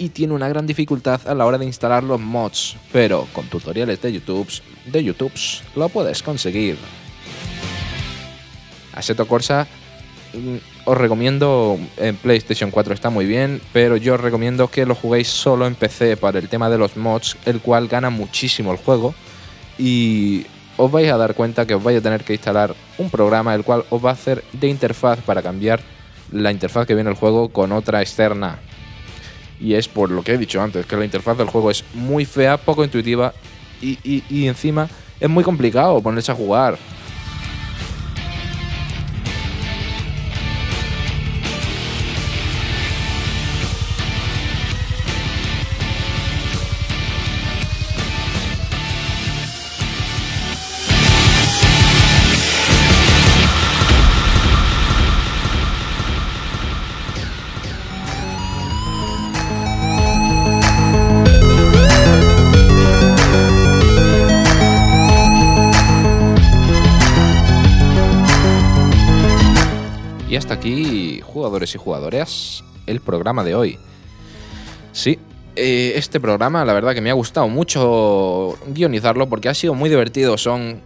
y 0.00 0.08
tiene 0.08 0.32
una 0.32 0.48
gran 0.48 0.66
dificultad 0.66 1.20
a 1.28 1.34
la 1.34 1.44
hora 1.44 1.58
de 1.58 1.66
instalar 1.66 2.02
los 2.02 2.18
mods, 2.18 2.76
pero 2.90 3.28
con 3.34 3.46
tutoriales 3.48 4.00
de 4.00 4.12
YouTube, 4.14 4.48
de 4.86 5.04
YouTube 5.04 5.32
lo 5.76 5.90
puedes 5.90 6.22
conseguir. 6.22 6.78
Assetto 8.94 9.28
Corsa 9.28 9.66
mm, 10.32 10.56
os 10.86 10.96
recomiendo 10.96 11.78
en 11.98 12.16
PlayStation 12.16 12.70
4 12.70 12.94
está 12.94 13.10
muy 13.10 13.26
bien, 13.26 13.60
pero 13.74 13.98
yo 13.98 14.14
os 14.14 14.20
recomiendo 14.20 14.68
que 14.68 14.86
lo 14.86 14.94
juguéis 14.94 15.28
solo 15.28 15.66
en 15.66 15.74
PC 15.74 16.16
para 16.16 16.38
el 16.38 16.48
tema 16.48 16.70
de 16.70 16.78
los 16.78 16.96
mods, 16.96 17.36
el 17.44 17.60
cual 17.60 17.86
gana 17.86 18.08
muchísimo 18.08 18.72
el 18.72 18.78
juego 18.78 19.14
y 19.78 20.46
os 20.78 20.90
vais 20.90 21.12
a 21.12 21.18
dar 21.18 21.34
cuenta 21.34 21.66
que 21.66 21.74
os 21.74 21.82
vais 21.82 21.98
a 21.98 22.02
tener 22.02 22.24
que 22.24 22.32
instalar 22.32 22.74
un 22.96 23.10
programa 23.10 23.54
el 23.54 23.64
cual 23.64 23.84
os 23.90 24.02
va 24.02 24.10
a 24.10 24.14
hacer 24.14 24.42
de 24.52 24.68
interfaz 24.68 25.20
para 25.20 25.42
cambiar 25.42 25.80
la 26.32 26.50
interfaz 26.50 26.86
que 26.86 26.94
viene 26.94 27.10
el 27.10 27.16
juego 27.16 27.48
con 27.48 27.72
otra 27.72 28.00
externa. 28.00 28.58
Y 29.60 29.74
es 29.74 29.88
por 29.88 30.10
lo 30.10 30.22
que 30.22 30.32
he 30.32 30.38
dicho 30.38 30.60
antes, 30.60 30.86
que 30.86 30.96
la 30.96 31.04
interfaz 31.04 31.36
del 31.36 31.48
juego 31.48 31.70
es 31.70 31.84
muy 31.94 32.24
fea, 32.24 32.56
poco 32.56 32.84
intuitiva 32.84 33.34
y, 33.82 34.46
encima 34.46 34.88
es 35.18 35.28
muy 35.28 35.44
complicado 35.44 36.00
ponerse 36.00 36.32
a 36.32 36.34
jugar. 36.34 36.78
Y 70.30 70.36
hasta 70.36 70.54
aquí, 70.54 71.20
jugadores 71.24 71.74
y 71.74 71.78
jugadoras, 71.78 72.62
el 72.86 73.00
programa 73.00 73.42
de 73.42 73.56
hoy. 73.56 73.78
Sí, 74.92 75.18
eh, 75.56 75.94
este 75.96 76.20
programa 76.20 76.64
la 76.64 76.72
verdad 76.72 76.94
que 76.94 77.00
me 77.00 77.10
ha 77.10 77.14
gustado 77.14 77.48
mucho 77.48 78.56
guionizarlo 78.68 79.28
porque 79.28 79.48
ha 79.48 79.54
sido 79.54 79.74
muy 79.74 79.90
divertido. 79.90 80.38
Son 80.38 80.80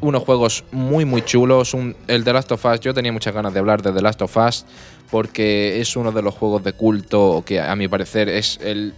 unos 0.00 0.24
juegos 0.24 0.64
muy 0.72 1.04
muy 1.04 1.22
chulos. 1.22 1.76
el 2.08 2.24
The 2.24 2.32
Last 2.32 2.50
of 2.50 2.64
Us, 2.64 2.80
yo 2.80 2.92
tenía 2.92 3.12
muchas 3.12 3.32
ganas 3.32 3.54
de 3.54 3.60
hablar 3.60 3.80
de 3.80 3.92
The 3.92 4.02
Last 4.02 4.22
of 4.22 4.36
Us 4.36 4.66
porque 5.08 5.80
es 5.80 5.94
uno 5.94 6.10
de 6.10 6.22
los 6.22 6.34
juegos 6.34 6.64
de 6.64 6.72
culto 6.72 7.44
que 7.46 7.60
a 7.60 7.76
mi 7.76 7.86
parecer 7.86 8.28
es 8.28 8.58
el... 8.60 8.92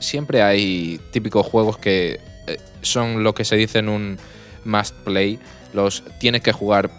Siempre 0.00 0.42
hay 0.42 1.00
típicos 1.12 1.46
juegos 1.46 1.78
que 1.78 2.18
eh, 2.48 2.56
son 2.82 3.22
lo 3.22 3.34
que 3.34 3.44
se 3.44 3.54
dice 3.54 3.78
en 3.78 3.88
un 3.88 4.18
must 4.64 4.96
play. 5.04 5.38
Los 5.72 6.02
tienes 6.18 6.42
que 6.42 6.50
jugar 6.50 6.90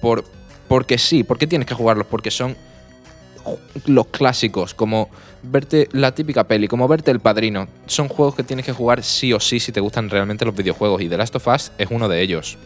por, 0.00 0.24
porque 0.68 0.98
sí. 0.98 1.24
¿Por 1.24 1.38
qué 1.38 1.46
tienes 1.46 1.66
que 1.66 1.74
jugarlos? 1.74 2.06
Porque 2.06 2.30
son 2.30 2.56
los 3.86 4.06
clásicos, 4.08 4.74
como 4.74 5.08
verte 5.42 5.88
la 5.92 6.12
típica 6.12 6.44
peli, 6.44 6.68
como 6.68 6.88
verte 6.88 7.10
El 7.10 7.20
Padrino. 7.20 7.68
Son 7.86 8.08
juegos 8.08 8.34
que 8.34 8.42
tienes 8.42 8.66
que 8.66 8.72
jugar 8.72 9.02
sí 9.02 9.32
o 9.32 9.40
sí 9.40 9.60
si 9.60 9.72
te 9.72 9.80
gustan 9.80 10.10
realmente 10.10 10.44
los 10.44 10.54
videojuegos 10.54 11.00
y 11.02 11.08
The 11.08 11.16
Last 11.16 11.36
of 11.36 11.46
Us 11.46 11.72
es 11.78 11.88
uno 11.90 12.08
de 12.08 12.22
ellos. 12.22 12.58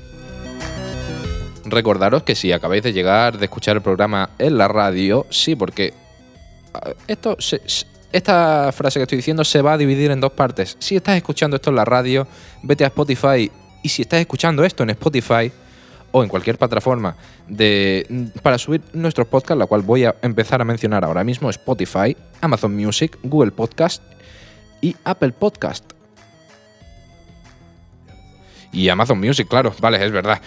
Recordaros 1.65 2.23
que 2.23 2.35
si 2.35 2.53
acabáis 2.53 2.83
de 2.83 2.93
llegar, 2.93 3.39
de 3.39 3.45
escuchar 3.45 3.77
el 3.77 3.83
programa 3.83 4.31
en 4.39 4.57
la 4.57 4.69
radio, 4.69 5.27
sí, 5.31 5.55
porque 5.55 5.93
ah, 6.73 6.93
esto 7.07 7.37
esta 8.13 8.73
frase 8.73 8.99
que 8.99 9.05
estoy 9.05 9.17
diciendo 9.17 9.45
se 9.45 9.63
va 9.63 9.75
a 9.75 9.79
dividir 9.79 10.11
en 10.11 10.21
dos 10.21 10.33
partes. 10.33 10.77
Si 10.81 10.97
estás 10.97 11.17
escuchando 11.17 11.57
esto 11.57 11.71
en 11.71 11.77
la 11.77 11.85
radio, 11.85 12.27
vete 12.63 12.85
a 12.85 12.89
Spotify 12.89 13.51
y 13.83 13.89
si 13.89 14.03
estás 14.03 14.21
escuchando 14.21 14.65
esto 14.65 14.83
en 14.83 14.91
Spotify, 14.91 15.53
o 16.13 16.23
en 16.23 16.29
cualquier 16.29 16.59
plataforma 16.59 17.17
de, 17.49 18.31
para 18.43 18.59
subir 18.59 18.83
nuestros 18.93 19.27
podcasts, 19.27 19.59
la 19.59 19.67
cual 19.67 19.83
voy 19.83 20.05
a 20.05 20.15
empezar 20.23 20.61
a 20.61 20.65
mencionar 20.65 21.05
ahora 21.05 21.25
mismo, 21.25 21.51
Spotify, 21.51 22.17
Amazon 22.41 22.75
Music, 22.75 23.19
Google 23.23 23.53
Podcast 23.53 24.03
y 24.81 24.97
Apple 25.05 25.33
Podcast. 25.33 25.85
Y 28.73 28.89
Amazon 28.89 29.19
Music, 29.19 29.49
claro, 29.49 29.75
vale, 29.81 30.05
es 30.05 30.13
verdad. 30.13 30.41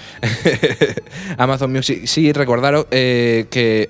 Amazon 1.38 1.72
Music, 1.72 2.06
sí, 2.06 2.32
recordaros 2.32 2.88
eh, 2.92 3.48
que, 3.50 3.90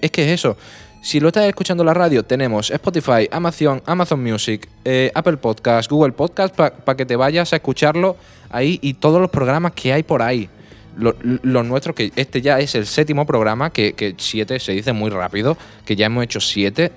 es 0.00 0.10
que 0.10 0.22
es 0.22 0.40
eso. 0.40 0.56
Si 1.02 1.20
lo 1.20 1.28
estás 1.28 1.44
escuchando 1.44 1.82
en 1.82 1.88
la 1.88 1.94
radio, 1.94 2.24
tenemos 2.24 2.70
Spotify, 2.70 3.28
Amazon, 3.30 3.82
Amazon 3.84 4.22
Music, 4.22 4.68
eh, 4.84 5.10
Apple 5.14 5.36
Podcast, 5.36 5.90
Google 5.90 6.12
Podcast, 6.12 6.54
para 6.54 6.96
que 6.96 7.04
te 7.04 7.16
vayas 7.16 7.52
a 7.52 7.56
escucharlo 7.56 8.16
ahí 8.48 8.78
y 8.80 8.94
todos 8.94 9.20
los 9.20 9.28
programas 9.28 9.72
que 9.72 9.92
hay 9.92 10.02
por 10.02 10.22
ahí 10.22 10.48
los 10.96 11.66
nuestros, 11.66 11.94
que 11.94 12.12
este 12.16 12.40
ya 12.40 12.58
es 12.60 12.74
el 12.74 12.86
séptimo 12.86 13.26
programa, 13.26 13.70
que, 13.70 14.14
siete 14.18 14.58
se 14.60 14.72
dice 14.72 14.92
muy 14.92 15.10
rápido, 15.10 15.56
que 15.84 15.96
ya 15.96 16.06
hemos 16.06 16.24
hecho 16.24 16.40
siete. 16.40 16.92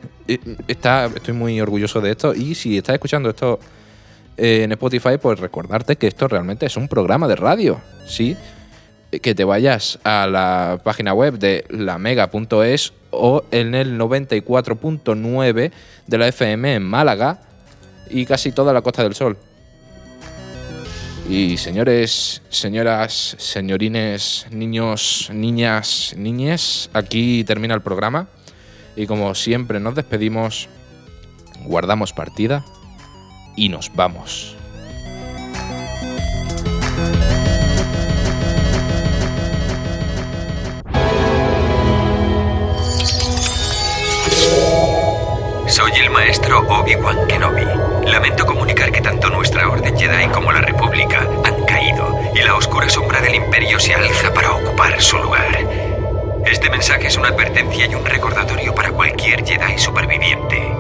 Está, 0.68 1.06
estoy 1.06 1.34
muy 1.34 1.60
orgulloso 1.60 2.02
de 2.02 2.12
esto. 2.12 2.34
Y 2.34 2.56
si 2.56 2.78
estás 2.78 2.96
escuchando 2.96 3.30
esto 3.30 3.60
eh, 4.38 4.64
en 4.64 4.72
Spotify, 4.74 5.18
pues 5.22 5.40
recordarte 5.40 5.96
que 5.96 6.08
esto 6.08 6.28
realmente 6.28 6.66
es 6.66 6.78
un 6.78 6.88
programa 6.88 7.28
de 7.28 7.36
radio. 7.36 7.82
Sí, 8.06 8.36
que 9.12 9.36
te 9.36 9.44
vayas 9.44 10.00
a 10.04 10.28
la 10.28 10.80
página 10.84 11.14
web 11.14 11.40
de 11.40 11.66
lamega.es 11.70 12.94
o 13.12 13.44
en 13.52 13.74
el 13.74 13.98
94.9 13.98 15.72
de 16.08 16.18
la 16.18 16.28
FM 16.28 16.76
en 16.76 16.84
Málaga 16.84 17.40
y 18.10 18.26
casi 18.26 18.52
toda 18.52 18.74
la 18.74 18.82
Costa 18.82 19.04
del 19.04 19.16
Sol. 19.16 19.38
Y 21.30 21.58
señores, 21.58 22.42
señoras, 22.48 23.36
señorines, 23.38 24.48
niños, 24.50 25.30
niñas, 25.34 26.13
niñes, 26.16 26.90
aquí 26.94 27.44
termina 27.44 27.76
el 27.76 27.82
programa. 27.82 28.30
Y 28.96 29.08
como 29.08 29.36
siempre 29.36 29.82
nos 29.82 29.94
despedimos, 29.94 30.70
guardamos 31.66 32.13
partida 32.13 32.63
y 33.58 33.68
nos 33.68 33.94
vamos. 33.94 34.56
Soy 45.68 45.92
el 46.02 46.10
maestro 46.10 46.62
Obi-Wan 46.62 47.28
Kenobi. 47.28 47.66
Lamento 48.10 48.46
comunicar 48.46 48.92
que 48.92 49.02
tanto 49.02 49.30
nuestra 49.30 49.70
Orden 49.70 49.96
Jedi 49.98 50.28
como 50.30 50.52
la 50.52 50.62
República 50.62 51.17
y 52.38 52.43
la 52.43 52.56
oscura 52.56 52.88
sombra 52.88 53.19
del 53.19 53.36
Imperio 53.36 53.80
se 53.80 53.95
alza 53.95 54.32
para 54.34 54.52
ocupar 54.52 55.02
su 55.02 55.17
lugar. 55.17 55.58
Este 56.45 56.69
mensaje 56.69 57.08
es 57.08 57.17
una 57.17 57.30
advertencia 57.30 57.88
y 57.88 57.95
un 57.95 58.06
recordatorio 58.06 58.76
para 58.76 58.91
cualquier 58.91 59.43
Jedi 59.43 59.78
superviviente. 59.80 60.71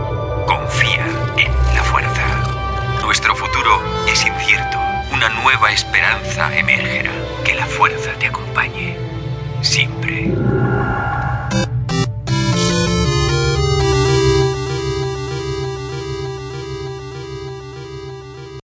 Confía 0.45 1.07
en 1.37 1.75
la 1.75 1.83
fuerza. 1.83 2.99
Nuestro 3.01 3.35
futuro 3.35 3.81
es 4.07 4.23
incierto. 4.23 4.77
Una 5.11 5.29
nueva 5.29 5.71
esperanza 5.71 6.55
emergerá. 6.55 7.11
Que 7.43 7.55
la 7.55 7.65
fuerza 7.65 8.11
te 8.19 8.27
acompañe. 8.27 8.95
Siempre. 9.61 10.31